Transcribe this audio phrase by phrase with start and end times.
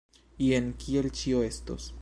[0.45, 1.89] Jen kiel ĉio estos.